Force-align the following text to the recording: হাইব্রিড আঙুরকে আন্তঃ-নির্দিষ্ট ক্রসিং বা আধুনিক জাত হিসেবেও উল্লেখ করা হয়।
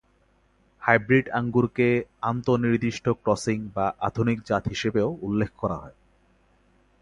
হাইব্রিড 0.81 1.25
আঙুরকে 1.29 1.87
আন্তঃ-নির্দিষ্ট 2.21 3.05
ক্রসিং 3.23 3.57
বা 3.75 3.85
আধুনিক 3.99 4.37
জাত 4.45 4.63
হিসেবেও 4.67 5.09
উল্লেখ 5.21 5.51
করা 5.57 5.77
হয়। 5.77 5.95